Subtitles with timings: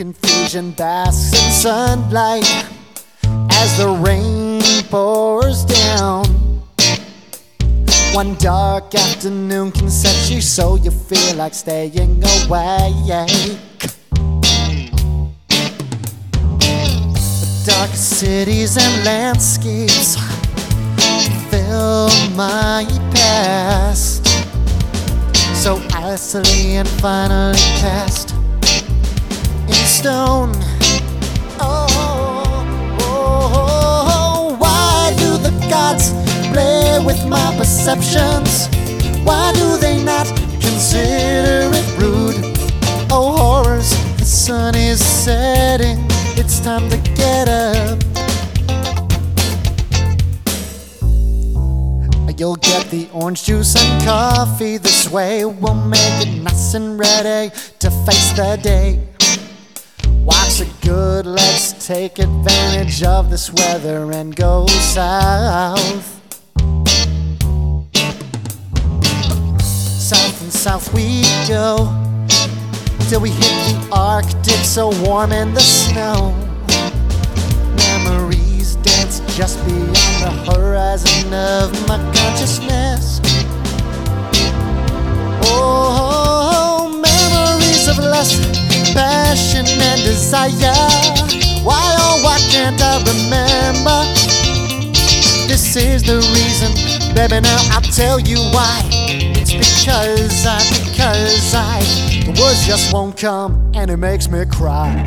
[0.00, 2.66] vision basks in sunlight
[3.50, 6.24] as the rain pours down.
[8.14, 13.06] One dark afternoon can set you so you feel like staying awake.
[17.66, 20.16] Dark cities and landscapes
[21.50, 24.24] fill my past.
[25.54, 28.31] So icily and finally cast
[30.02, 30.50] stone.
[31.60, 31.86] Oh,
[32.98, 36.10] oh, oh, why do the gods
[36.50, 38.66] play with my perceptions?
[39.22, 40.26] Why do they not
[40.60, 42.34] consider it rude?
[43.12, 45.98] Oh, horrors, the sun is setting,
[46.36, 47.98] it's time to get up.
[52.36, 55.44] You'll get the orange juice and coffee this way.
[55.44, 59.11] We'll make it nice and ready to face the day.
[61.94, 66.06] Take advantage of this weather and go south.
[69.62, 71.76] South and south we go
[73.10, 76.32] till we hit the Arctic, so warm in the snow.
[77.76, 83.20] Memories dance just beyond the horizon of my consciousness.
[85.44, 88.40] Oh, memories of lust,
[88.94, 91.41] passion, and desire.
[91.64, 94.04] Why, oh, why can't I remember?
[95.46, 96.72] This is the reason,
[97.14, 97.40] baby.
[97.40, 98.82] Now I'll tell you why.
[98.90, 101.80] It's because I, because I,
[102.24, 105.04] the words just won't come, and it makes me cry.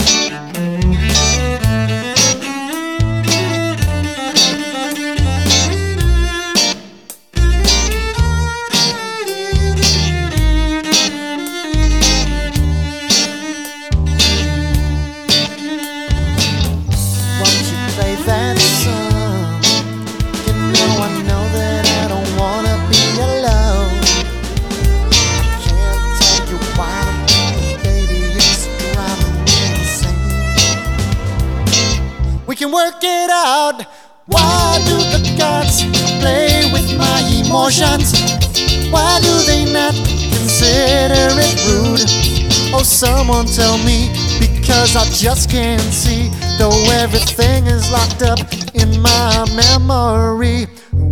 [32.76, 33.86] Work it out.
[34.26, 35.84] Why do the gods
[36.20, 38.12] play with my emotions?
[38.92, 39.96] Why do they not
[40.36, 42.04] consider it rude?
[42.76, 46.28] Oh, someone tell me, because I just can't see.
[46.60, 48.40] Though everything is locked up
[48.76, 50.68] in my memory.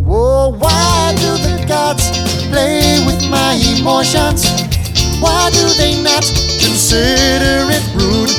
[0.06, 2.12] Oh, why do the gods
[2.52, 4.44] play with my emotions?
[5.24, 6.26] Why do they not
[6.60, 8.36] consider it rude?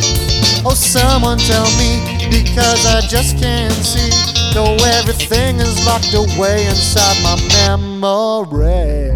[0.66, 4.10] Oh, someone tell me, because I just can't see.
[4.52, 7.36] Though everything is locked away inside my
[7.68, 9.10] memory.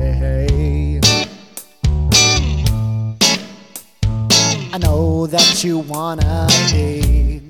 [4.72, 7.42] I know that you wanna be.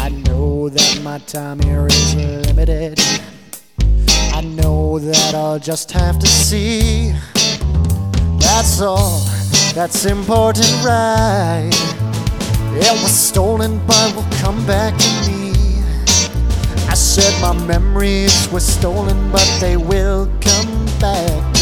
[0.00, 2.98] I know that my time here is limited.
[4.34, 7.12] I know that I'll just have to see.
[8.38, 9.20] That's all
[9.74, 12.01] that's important, right?
[12.74, 15.52] It was stolen, but will come back to me.
[16.88, 21.61] I said my memories were stolen, but they will come back